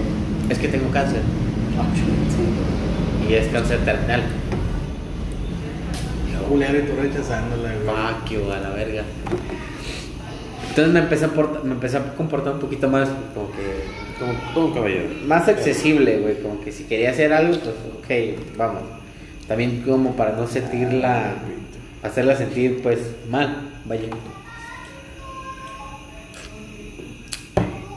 es 0.49 0.59
que 0.59 0.69
tengo 0.69 0.91
cáncer. 0.91 1.21
Y 3.29 3.33
es 3.35 3.47
cáncer 3.49 3.79
terminal. 3.85 4.23
Culera 6.49 6.79
y 6.79 6.83
tú 6.83 6.93
rechazándola, 7.01 7.73
güey. 7.75 7.87
Fuck 7.87 8.31
you, 8.31 8.51
a 8.53 8.59
la 8.59 8.71
verga. 8.71 9.05
Entonces 10.71 10.93
me 10.93 11.01
empecé 11.01 11.25
a, 11.27 11.29
porta- 11.29 11.61
me 11.65 11.73
empecé 11.73 11.97
a 11.97 12.15
comportar 12.15 12.55
un 12.55 12.61
poquito 12.61 12.89
más 12.89 13.09
como 13.35 13.51
que... 13.53 14.19
Como 14.19 14.33
todo 14.53 14.67
un 14.67 14.75
caballero. 14.75 15.05
Más 15.27 15.49
accesible, 15.49 16.19
güey. 16.19 16.43
Como 16.43 16.61
que 16.61 16.73
si 16.73 16.85
quería 16.85 17.11
hacer 17.11 17.33
algo, 17.33 17.57
pues 17.59 17.75
ok, 18.35 18.57
vamos. 18.57 18.83
También 19.51 19.83
como 19.83 20.15
para 20.15 20.37
no 20.37 20.47
sentirla... 20.47 21.35
Hacerla 22.05 22.37
sentir, 22.37 22.81
pues, 22.85 23.01
mal. 23.29 23.69
Vaya. 23.85 24.05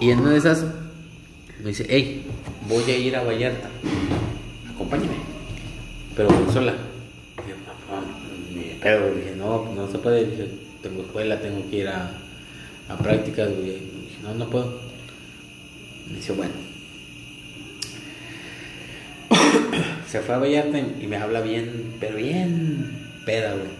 Y 0.01 0.09
en 0.09 0.19
una 0.19 0.31
de 0.31 0.39
esas 0.39 0.65
me 1.61 1.69
dice, 1.69 1.85
hey, 1.87 2.25
voy 2.67 2.83
a 2.89 2.97
ir 2.97 3.15
a 3.15 3.21
Vallarta. 3.23 3.69
Acompáñame. 4.73 5.13
Pero 6.15 6.29
sola. 6.51 6.73
Yo, 7.47 7.53
"No, 7.55 8.79
pedo, 8.81 9.09
güey". 9.11 9.21
Dije, 9.21 9.35
no, 9.37 9.71
no 9.75 9.91
se 9.91 9.99
puede. 9.99 10.25
Dije, 10.25 10.47
tengo 10.81 11.03
escuela, 11.03 11.39
tengo 11.39 11.69
que 11.69 11.75
ir 11.77 11.87
a, 11.87 12.13
a 12.89 12.97
prácticas. 12.97 13.49
Dije, 13.49 13.79
no, 14.23 14.33
no 14.33 14.49
puedo. 14.49 14.79
Me 16.09 16.15
dice, 16.15 16.33
bueno. 16.33 16.72
Se 20.13 20.21
fue 20.21 20.35
a 20.35 20.37
Vallarta 20.37 20.77
y 20.77 21.07
me 21.07 21.17
habla 21.17 21.41
bien, 21.41 21.95
pero 21.99 22.17
bien 22.17 22.85
peda, 23.25 23.55
güey. 23.55 23.71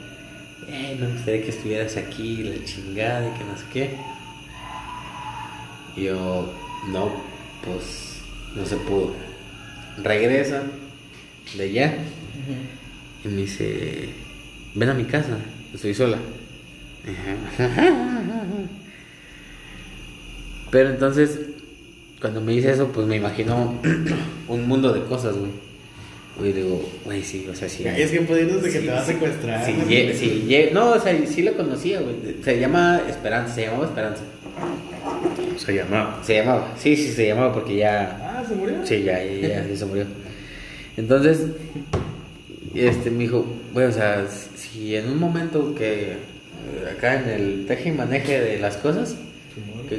Eh, 0.67 0.97
me 0.99 1.05
gustaría 1.09 1.43
que 1.43 1.49
estuvieras 1.49 1.95
aquí, 1.95 2.37
la 2.37 2.55
chingada 2.65 3.29
y 3.29 3.37
que 3.37 3.43
no 3.45 3.55
sé 3.55 3.63
qué. 3.71 3.91
Y 5.95 6.05
yo, 6.05 6.51
no, 6.91 7.11
pues 7.63 8.17
no 8.55 8.65
se 8.65 8.77
pudo. 8.77 9.13
Regresa 10.01 10.63
de 11.55 11.63
allá 11.65 11.93
y 13.23 13.27
me 13.27 13.41
dice, 13.41 14.09
ven 14.73 14.89
a 14.89 14.95
mi 14.95 15.05
casa, 15.05 15.37
estoy 15.71 15.93
sola. 15.93 16.17
Pero 20.71 20.89
entonces, 20.89 21.41
cuando 22.19 22.41
me 22.41 22.53
dice 22.53 22.71
eso, 22.71 22.87
pues 22.87 23.05
me 23.05 23.17
imagino 23.17 23.79
un 24.47 24.67
mundo 24.67 24.91
de 24.91 25.03
cosas, 25.03 25.37
güey. 25.37 25.73
Y 26.41 26.51
digo, 26.51 26.89
güey, 27.05 27.21
sí, 27.23 27.47
o 27.49 27.55
sea, 27.55 27.69
sí. 27.69 27.83
Es 27.85 28.09
que 28.11 28.19
de 28.19 28.71
que 28.71 28.79
Sí, 28.79 28.85
te 28.85 28.91
va 28.91 29.01
a 29.01 29.05
sí, 29.05 29.13
secuestrar. 29.13 29.65
Sí, 29.65 29.73
¿no? 29.73 29.85
sí, 29.85 30.47
o 30.93 30.99
sea, 30.99 31.17
sí 31.27 31.41
la 31.43 31.51
conocía, 31.53 32.01
güey. 32.01 32.15
Se 32.43 32.59
llama 32.59 33.01
Esperanza, 33.07 33.53
se 33.53 33.61
llamaba 33.65 33.85
Esperanza. 33.85 34.23
Se 35.57 35.73
llamaba. 35.75 36.21
Se 36.23 36.35
llamaba, 36.35 36.73
sí, 36.77 36.95
sí, 36.95 37.11
se 37.11 37.27
llamaba 37.27 37.53
porque 37.53 37.75
ya. 37.77 38.19
Ah, 38.21 38.43
¿se 38.47 38.55
murió? 38.55 38.85
Sí, 38.85 39.03
ya, 39.03 39.23
ya, 39.23 39.47
ya, 39.47 39.67
ya 39.67 39.75
se 39.77 39.85
murió. 39.85 40.05
Entonces, 40.97 41.41
este, 42.73 43.11
me 43.11 43.19
dijo, 43.23 43.45
güey, 43.71 43.85
o 43.85 43.91
sea, 43.91 44.25
si 44.55 44.95
en 44.95 45.09
un 45.09 45.19
momento 45.19 45.75
que 45.75 46.13
acá 46.97 47.21
en 47.21 47.29
el 47.29 47.65
teje 47.67 47.89
y 47.89 47.91
maneje 47.91 48.39
de 48.39 48.59
las 48.59 48.77
cosas, 48.77 49.15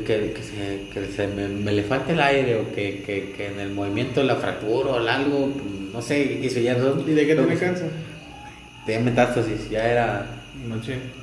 que, 0.02 0.34
se, 0.42 0.88
que 0.92 1.06
se 1.12 1.28
me, 1.28 1.46
me 1.48 1.72
le 1.72 1.82
falte 1.84 2.12
el 2.12 2.20
aire 2.20 2.56
o 2.56 2.74
que, 2.74 3.02
que, 3.06 3.46
en 3.46 3.60
el 3.60 3.70
movimiento 3.70 4.22
la 4.22 4.36
fractura 4.36 4.90
o 4.90 4.96
algo, 5.08 5.52
no 5.92 6.02
sé, 6.02 6.28
qué 6.28 6.40
quiso 6.40 6.60
ya. 6.60 6.74
no- 6.76 7.00
¿Y 7.06 7.12
de 7.12 7.26
qué 7.26 7.34
no, 7.34 7.44
pues, 7.44 7.60
cáncer? 7.60 7.90
Tenía 8.86 9.00
metástasis, 9.00 9.70
ya 9.70 9.84
era 9.90 10.26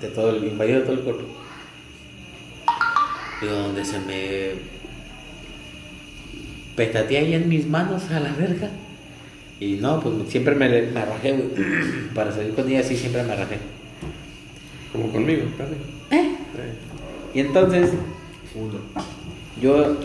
de 0.01 0.07
todo 0.09 0.35
el 0.35 0.43
invadido 0.45 0.81
todo 0.83 0.93
el 0.93 0.99
cuerpo. 0.99 1.23
Digo, 3.41 3.53
donde 3.53 3.83
se 3.83 3.99
me 3.99 4.49
petateé 6.75 7.17
ahí 7.19 7.33
en 7.33 7.49
mis 7.49 7.67
manos 7.67 8.09
a 8.11 8.19
la 8.19 8.31
verga. 8.33 8.69
Y 9.59 9.73
no, 9.75 9.99
pues 9.99 10.15
siempre 10.29 10.55
me, 10.55 10.67
me 10.69 11.05
rajé, 11.05 11.33
güey. 11.33 11.49
Para 12.15 12.31
salir 12.31 12.53
con 12.53 12.67
ella 12.69 12.83
sí 12.83 12.95
siempre 12.95 13.23
me 13.23 13.35
rajé. 13.35 13.57
Como 14.91 15.11
conmigo, 15.11 15.43
casi. 15.57 15.73
¿Eh? 16.15 16.31
Y 17.33 17.39
entonces, 17.39 17.91
yo 19.62 19.98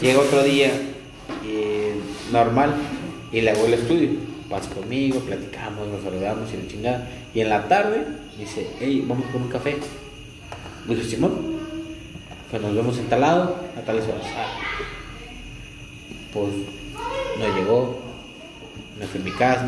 llego 0.00 0.22
otro 0.22 0.42
día, 0.42 0.72
y 1.44 2.32
normal, 2.32 2.74
y 3.32 3.40
le 3.40 3.50
hago 3.50 3.66
el 3.66 3.74
estudio. 3.74 4.10
Pasa 4.48 4.70
conmigo, 4.70 5.20
platicamos, 5.20 5.88
nos 5.88 6.02
saludamos 6.02 6.52
y 6.52 6.56
la 6.62 6.68
chingada. 6.68 7.08
Y 7.34 7.40
en 7.40 7.48
la 7.48 7.68
tarde 7.68 8.06
dice, 8.38 8.66
hey, 8.80 9.04
vamos 9.06 9.26
por 9.26 9.40
un 9.40 9.48
café. 9.48 9.76
Digo, 10.86 11.02
Simón, 11.02 11.32
pues 12.50 12.60
nos 12.60 12.74
vemos 12.74 12.98
en 12.98 13.20
lado, 13.20 13.56
a 13.76 13.80
tales 13.80 14.04
horas. 14.04 14.26
Ah. 14.36 14.58
Pues 16.34 16.48
no 17.38 17.56
llegó, 17.56 17.98
me 18.98 19.06
fui 19.06 19.20
a 19.20 19.24
mi 19.24 19.30
casa. 19.30 19.66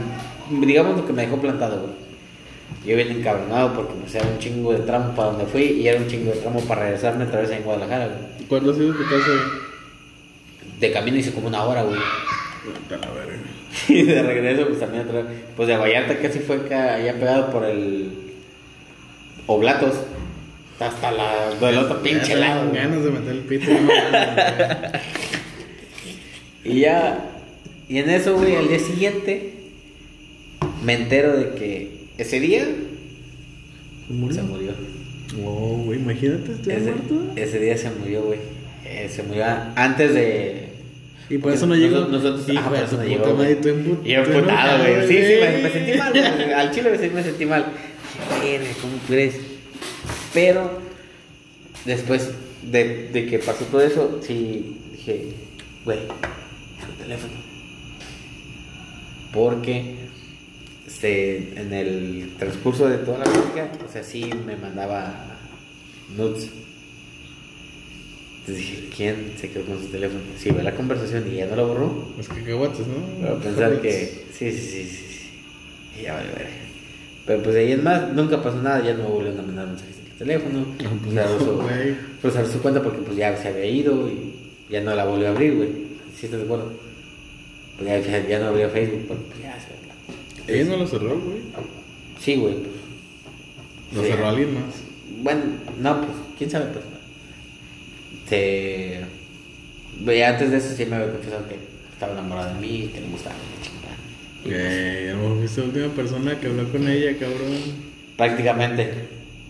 Digamos 0.51 0.97
lo 0.97 1.07
que 1.07 1.13
me 1.13 1.23
dejó 1.23 1.41
plantado, 1.41 1.81
güey. 1.81 2.04
Yo 2.85 2.97
bien 2.97 3.11
encabronado 3.11 3.73
porque 3.73 3.95
pues, 3.95 4.15
era 4.15 4.27
un 4.27 4.39
chingo 4.39 4.73
de 4.73 4.81
tramo 4.81 5.15
para 5.15 5.31
donde 5.31 5.47
fui 5.47 5.63
y 5.63 5.89
era 5.89 5.99
un 5.99 6.07
chingo 6.07 6.33
de 6.33 6.41
tramo 6.41 6.61
para 6.61 6.83
regresarme 6.83 7.25
otra 7.25 7.41
vez 7.41 7.51
en 7.51 7.63
Guadalajara, 7.63 8.09
güey. 8.09 8.47
¿Cuándo 8.47 8.73
ha 8.73 8.75
sido 8.75 8.93
tu 8.93 9.03
casa? 9.05 9.31
De 10.79 10.93
camino 10.93 11.17
hice 11.17 11.33
como 11.33 11.49
una 11.49 11.65
hora, 11.65 11.83
güey. 11.83 11.99
Y 13.89 14.03
de 14.05 14.23
regreso, 14.23 14.67
pues 14.69 14.79
también 14.79 15.07
otra 15.09 15.25
Pues 15.57 15.69
de 15.69 15.77
Vallarta 15.77 16.17
casi 16.19 16.39
fue 16.39 16.57
acá, 16.57 16.95
allá 16.95 17.15
pegado 17.15 17.51
por 17.51 17.65
el. 17.65 18.11
Oblatos. 19.47 19.95
Hasta 20.79 21.11
la. 21.11 21.51
del 21.61 21.79
otro 21.79 22.03
pinche 22.03 22.37
lado. 22.37 22.71
ganas 22.73 23.03
de 23.05 23.11
meter 23.11 23.33
el 23.33 23.41
pito. 23.49 23.71
Y 26.65 26.81
ya. 26.81 27.31
Y 27.89 27.99
en 27.99 28.11
eso, 28.11 28.37
güey, 28.37 28.57
al 28.57 28.69
día 28.69 28.79
siguiente. 28.79 29.55
Me 30.83 30.95
entero 30.95 31.37
de 31.37 31.55
que 31.55 32.04
ese 32.19 32.41
día. 32.41 32.67
güey. 34.09 34.33
Se 34.35 34.43
murió. 34.43 34.73
Oh, 35.45 35.83
güey, 35.85 35.99
imagínate, 35.99 36.53
estoy 36.53 36.75
Ese, 36.75 36.91
muerto. 36.93 37.33
ese 37.37 37.59
día 37.59 37.77
se 37.79 37.91
murió, 37.91 38.23
güey. 38.25 38.39
Eh, 38.85 39.09
se 39.11 39.23
murió 39.23 39.45
antes 39.75 40.15
de. 40.15 40.69
Y 41.31 41.39
por 41.39 41.53
eso 41.53 41.67
no 41.67 41.75
llegó. 41.75 42.01
Nosotros, 42.07 42.49
Hijo 42.49 42.61
ah, 42.65 42.69
por 42.69 42.79
eso 42.79 42.97
no 42.99 43.05
llegó. 43.05 43.35
madre, 43.35 43.57
tú 43.57 43.69
Y 44.05 44.11
yo 44.13 44.21
emputado, 44.23 44.79
güey. 44.85 45.09
Sí, 45.09 45.15
sí, 45.17 45.35
me, 45.41 45.63
me 45.63 45.71
sentí 45.71 45.99
mal, 45.99 46.13
güey. 46.13 46.53
Al 46.53 46.71
chile 46.71 46.91
me, 46.91 47.23
sentí 47.23 47.47
mal. 47.47 47.65
Dije, 48.43 48.59
"Verga, 48.59 48.75
¿cómo 48.81 48.93
crees? 49.09 49.35
Pero 50.35 50.79
después 51.87 52.31
de, 52.63 53.09
de 53.09 53.27
que 53.27 53.39
pasó 53.39 53.65
todo 53.65 53.81
eso, 53.81 54.21
sí 54.23 54.77
dije, 54.93 55.29
güey, 55.85 55.99
su 56.87 57.03
teléfono. 57.03 57.33
Porque 59.33 59.95
este, 61.05 61.61
en 61.61 61.73
el 61.73 62.31
transcurso 62.39 62.89
de 62.89 62.99
toda 62.99 63.19
la 63.19 63.25
plática, 63.25 63.69
o 63.87 63.93
sea, 63.93 64.03
sí 64.03 64.31
me 64.47 64.57
mandaba 64.57 65.37
nudes. 66.17 66.49
Entonces 68.41 68.57
dije, 68.57 68.89
¿quién 68.95 69.33
se 69.39 69.51
quedó 69.51 69.65
con 69.65 69.81
su 69.81 69.89
teléfono? 69.89 70.21
Sí, 70.39 70.51
ve 70.51 70.63
la 70.63 70.75
conversación 70.75 71.31
y 71.31 71.37
ya 71.37 71.47
no 71.47 71.57
lo 71.57 71.69
borró. 71.69 72.09
Los 72.17 72.29
cacahuates, 72.29 72.87
¿no? 72.87 72.95
Voy 73.21 73.37
a 73.37 73.41
pensar 73.43 73.81
que 73.81 74.25
sí, 74.33 74.51
sí, 74.51 74.59
sí, 74.59 74.85
sí, 74.85 75.07
sí. 75.09 76.01
Y 76.01 76.03
ya 76.05 76.15
vale, 76.15 76.29
ver. 76.29 76.49
Pero 77.27 77.43
pues 77.43 77.55
de 77.55 77.61
ahí 77.61 77.73
en 77.73 77.85
más, 77.85 78.13
nunca 78.13 78.43
pasó 78.43 78.63
nada, 78.63 78.83
ya 78.83 78.95
no 78.95 79.05
me 79.05 79.11
volvieron 79.11 79.41
a 79.41 79.43
mandar 79.43 79.67
mensajes 79.67 79.97
en 79.99 80.07
el 80.07 80.19
teléfono. 80.19 80.67
pues, 80.79 81.15
Cerró 81.15 81.39
su, 81.39 81.63
pues 82.23 82.35
su 82.51 82.61
cuenta 82.61 82.83
porque 82.83 83.01
pues 83.01 83.17
ya 83.17 83.37
se 83.37 83.49
había 83.49 83.67
ido 83.67 84.09
y 84.09 84.35
ya 84.71 84.81
no 84.81 84.95
la 84.95 85.05
volvió 85.05 85.29
a 85.29 85.31
abrir, 85.31 85.55
güey. 85.57 85.69
¿Sí 86.19 86.27
estás 86.27 86.41
de 86.41 86.45
acuerdo? 86.47 86.73
Pues 87.79 88.07
ya, 88.07 88.27
ya, 88.27 88.39
no 88.39 88.47
abrió 88.47 88.71
Facebook 88.71 89.05
porque 89.09 89.25
pues 89.31 89.43
ya 89.43 89.55
se 89.59 89.75
Ella 90.49 90.65
no 90.71 90.77
lo 90.77 90.87
cerró, 90.87 91.19
güey. 91.21 91.39
Sí, 92.21 92.37
güey. 92.37 92.55
Pues. 92.55 92.69
Lo 93.95 94.03
Sí. 94.03 94.09
cerró 94.09 94.29
alguien 94.29 94.55
más. 94.55 94.65
Bueno, 95.23 95.41
no, 95.81 95.97
pues, 95.99 96.13
quién 96.39 96.51
sabe, 96.51 96.67
pues. 96.73 96.85
Se. 98.29 99.01
güey, 100.01 100.23
antes 100.23 100.51
de 100.51 100.57
eso 100.59 100.75
sí 100.77 100.87
me 100.87 100.97
había 100.97 101.13
confesado 101.13 101.47
que 101.49 101.57
estaba 101.93 102.13
enamorada 102.13 102.55
de 102.55 102.61
mí, 102.61 102.91
que 102.93 103.01
le 103.01 103.07
gustaba 103.09 103.35
la 103.37 103.65
chingada. 103.65 103.97
Pues, 104.43 104.55
Güey, 104.55 105.09
a 105.09 105.13
lo 105.15 105.19
mejor 105.23 105.39
fuiste 105.39 105.61
la 105.61 105.67
última 105.67 105.89
persona 105.89 106.41
que 106.41 106.47
habló 106.47 106.69
con 106.71 106.89
ella, 106.89 107.17
cabrón. 107.19 107.85
prácticamente. 108.17 108.93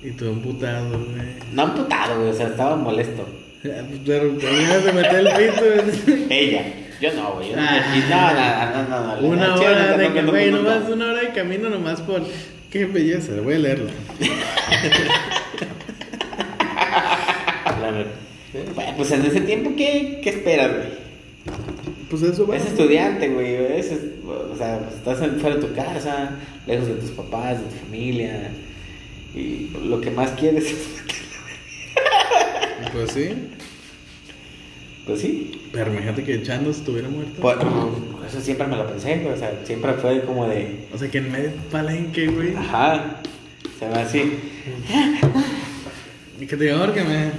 Y 0.02 0.10
tú 0.10 0.26
emputado, 0.26 0.90
güey. 0.90 1.26
No 1.54 1.62
amputado, 1.62 2.18
güey, 2.18 2.30
o 2.30 2.34
sea, 2.34 2.48
estaba 2.48 2.76
molesto. 2.76 3.26
Pero 3.62 4.28
terminas 4.36 4.84
de 4.84 4.92
meter 4.92 5.14
el 5.14 5.28
pito. 5.28 6.26
Ella, 6.30 6.74
yo 7.00 7.12
no, 7.14 7.32
güey. 7.34 7.50
Yo 7.50 7.56
no, 7.56 7.62
Ah. 7.62 8.72
no, 8.88 8.88
no, 8.88 9.06
no, 9.06 9.20
no. 9.20 9.28
Una 9.28 9.54
hora 9.54 9.96
de 9.96 10.08
nunca, 10.08 10.22
güey, 10.22 10.50
nomás 10.50 10.88
una 10.90 11.06
hora 11.06 11.20
de 11.20 11.28
camino 11.30 11.70
nomás 11.70 12.00
por... 12.00 12.22
Qué 12.70 12.86
belleza, 12.86 13.32
voy 13.42 13.54
a 13.54 13.58
leerla. 13.58 13.90
Pues 18.96 19.10
en 19.10 19.24
ese 19.26 19.40
tiempo, 19.40 19.72
¿qué, 19.76 20.20
qué 20.22 20.30
esperas, 20.30 20.70
güey? 20.72 20.88
Pues 22.08 22.22
eso 22.22 22.46
va. 22.46 22.56
Es 22.56 22.66
estudiante, 22.66 23.28
güey. 23.28 23.54
es- 23.54 23.90
es- 23.90 24.00
o 24.24 24.56
sea, 24.56 24.78
pues, 24.78 24.94
estás 24.94 25.20
en- 25.22 25.40
fuera 25.40 25.56
de 25.56 25.62
tu 25.66 25.74
casa, 25.74 26.30
lejos 26.66 26.86
de 26.86 26.94
tus 26.94 27.10
papás, 27.10 27.58
de 27.58 27.64
tu 27.64 27.74
familia. 27.84 28.50
Y 29.34 29.70
lo 29.84 30.00
que 30.00 30.10
más 30.10 30.30
quieres 30.32 30.64
es. 30.66 30.76
Pues 32.92 33.12
sí. 33.12 33.30
Pues 35.06 35.20
sí. 35.20 35.68
Pero 35.72 35.90
imagínate 35.92 36.24
que 36.24 36.42
Chando 36.42 36.70
estuviera 36.70 37.08
muerto. 37.08 37.40
Pues, 37.40 37.56
eso 38.28 38.40
siempre 38.40 38.66
me 38.66 38.76
lo 38.76 38.86
pensé, 38.86 39.18
güey. 39.18 39.34
O 39.34 39.36
sea, 39.36 39.52
siempre 39.64 39.92
fue 39.94 40.22
como 40.22 40.48
de. 40.48 40.86
O 40.94 40.98
sea, 40.98 41.10
que 41.10 41.18
en 41.18 41.30
medio 41.30 41.50
de 41.50 41.56
palenque, 41.70 42.26
güey. 42.28 42.54
Ajá. 42.56 43.20
Se 43.78 43.88
va 43.88 44.00
así. 44.02 44.38
Y 46.40 46.46
que 46.46 46.56
te 46.56 46.70
ahorcame. 46.72 47.30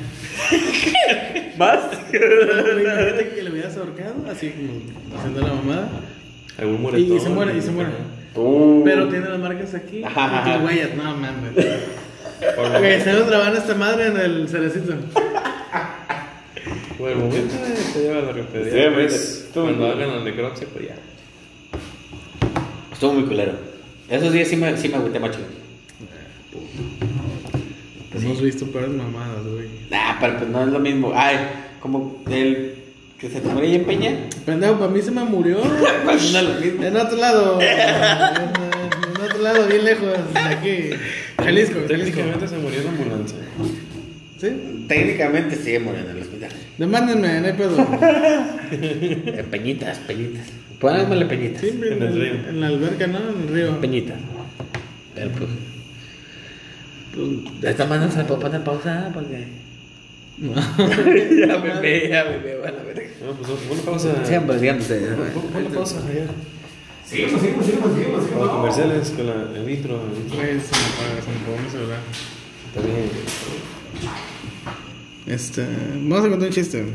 ¿Más? 1.57 1.79
Imagínate 2.13 3.29
que 3.33 3.41
le 3.43 3.51
hubieras 3.51 3.77
ahorcado, 3.77 4.15
así 4.29 4.49
como 4.51 5.17
haciendo 5.17 5.41
la 5.41 5.53
mamada. 5.53 5.89
Algún 6.57 6.81
moretón. 6.81 7.17
y 7.17 7.19
se 7.19 7.29
muere, 7.29 7.57
y 7.57 7.61
se 7.61 7.71
muere. 7.71 7.89
Uh. 8.35 8.81
Pero 8.83 9.07
tiene 9.09 9.29
las 9.29 9.39
marcas 9.39 9.73
aquí. 9.73 10.03
Ajá, 10.03 10.59
Y 10.59 10.65
huellas, 10.65 10.95
no 10.95 11.03
mames. 11.15 11.53
Por 12.55 12.69
lo- 12.69 12.79
Güey, 12.79 13.01
se 13.01 13.13
nos 13.13 13.27
traban 13.27 13.55
esta 13.55 13.73
madre 13.75 14.07
en 14.07 14.17
el 14.17 14.47
cerecito. 14.49 14.93
Por 16.97 17.09
el 17.11 17.17
momento 17.17 17.53
te 17.93 17.99
lleva 17.99 18.19
a 18.19 18.21
la. 18.21 18.33
Sí, 18.33 18.39
Pues, 18.93 19.13
estuvo 19.47 19.63
cuando 19.65 19.85
muy 19.85 19.91
hagan 19.91 20.09
el 20.17 20.23
necropsia, 20.23 20.67
pues 20.73 20.87
ya. 20.87 20.95
Estuvo 22.91 23.13
muy 23.13 23.23
culero. 23.23 23.53
Esos 24.09 24.31
días 24.31 24.47
sí 24.47 24.55
me, 24.55 24.77
sí 24.77 24.87
me 24.89 24.95
agüité 24.95 25.19
macho. 25.19 25.39
Hemos 28.13 28.41
visto 28.41 28.65
peores 28.67 28.89
mamadas, 28.91 29.45
güey. 29.45 29.67
Nah, 29.91 30.19
pero 30.19 30.37
pues 30.37 30.49
no 30.49 30.63
es 30.63 30.69
lo 30.69 30.79
mismo. 30.79 31.11
Ay, 31.13 31.37
como 31.81 32.23
el 32.29 32.75
que 33.19 33.29
se 33.29 33.41
te 33.41 33.49
muere 33.49 33.67
ahí 33.67 33.75
en 33.75 33.83
Peña. 33.85 34.15
Pendejo, 34.45 34.79
para 34.79 34.91
mí 34.91 35.01
se 35.01 35.11
me 35.11 35.23
murió. 35.23 35.57
Pues 36.05 36.31
no 36.31 36.39
es 36.39 36.43
lo 36.45 36.53
mismo. 36.61 36.83
En 36.83 36.95
otro 36.97 37.17
lado. 37.17 37.59
En 37.61 39.21
otro 39.21 39.41
lado, 39.41 39.67
bien 39.67 39.83
lejos 39.83 40.07
de 40.33 40.39
aquí. 40.39 40.89
Jalisco, 41.43 41.79
Jalisco. 41.79 41.79
Técnicamente 41.87 42.47
se 42.47 42.57
murió 42.57 42.81
en 42.81 42.87
ambulancia. 42.87 43.37
¿Sí? 44.37 44.49
Técnicamente 44.87 45.55
sigue 45.55 45.79
muriendo 45.79 46.11
en 46.11 46.17
el 46.17 46.23
hospital. 46.23 46.49
Demándenme, 46.77 47.39
no 47.41 47.47
hay 47.47 47.53
pedo. 47.53 47.87
Eh, 48.71 49.45
Peñitas, 49.51 49.99
peñitas. 49.99 50.47
Pónganmele 50.79 51.25
peñitas. 51.27 51.61
Sí, 51.61 51.69
En 51.69 52.01
el 52.01 52.13
río. 52.13 52.33
En 52.49 52.61
la 52.61 52.67
alberca, 52.67 53.05
¿no? 53.07 53.19
En 53.19 53.43
el 53.43 53.47
río. 53.47 53.79
Peñitas. 53.79 54.17
Pero 55.13 55.29
pues. 55.31 55.49
Pues 57.13 57.61
de 57.61 57.69
esta 57.69 57.85
manera 57.85 58.11
se 58.11 58.17
le 58.17 58.23
puedo 58.25 58.39
poner 58.41 58.63
pausa 58.63 59.11
porque. 59.13 59.47
ya 60.37 61.57
me 61.59 61.79
ve, 61.79 62.09
ya 62.09 62.25
me 62.25 62.37
veo 62.39 62.65
a 62.65 62.71
la 62.71 62.83
verga. 62.83 63.03
No, 63.23 63.33
pues 63.33 63.49
pon 63.51 63.77
pausa. 63.85 64.25
Siempre, 64.25 64.59
siempre. 64.59 64.97
Pon 65.33 65.43
pon 65.43 65.65
pausa 65.73 65.99
allá. 65.99 66.25
Seguimos, 67.05 67.39
seguimos, 67.39 67.65
seguimos, 67.65 67.93
seguimos. 67.93 68.23
Para 68.25 68.51
comerciales 68.51 69.09
con 69.11 69.27
la, 69.27 69.33
el 69.33 69.69
intro. 69.69 70.01
el 70.11 70.23
intro. 70.23 70.37
Güey, 70.37 70.59
se 70.59 70.73
me 70.73 70.85
apaga, 70.89 71.21
se 71.21 71.29
me 71.29 71.37
apagó 71.37 71.63
mi 71.63 71.69
celular. 71.69 71.99
Está 72.75 72.87
bien. 72.87 73.09
Este. 75.27 75.65
Vamos 75.95 76.25
a 76.25 76.29
contar 76.29 76.49
un 76.49 76.53
chiste. 76.53 76.85